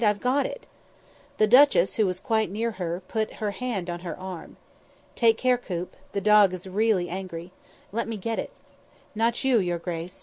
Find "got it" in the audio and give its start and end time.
0.19-0.65